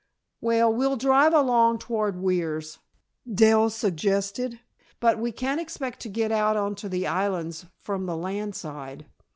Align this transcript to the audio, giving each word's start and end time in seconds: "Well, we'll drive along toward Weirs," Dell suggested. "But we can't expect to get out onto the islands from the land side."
"Well, 0.41 0.73
we'll 0.73 0.95
drive 0.97 1.31
along 1.31 1.77
toward 1.77 2.15
Weirs," 2.15 2.79
Dell 3.31 3.69
suggested. 3.69 4.59
"But 4.99 5.19
we 5.19 5.31
can't 5.31 5.61
expect 5.61 5.99
to 5.99 6.09
get 6.09 6.31
out 6.31 6.57
onto 6.57 6.89
the 6.89 7.05
islands 7.05 7.67
from 7.77 8.07
the 8.07 8.17
land 8.17 8.55
side." 8.55 9.05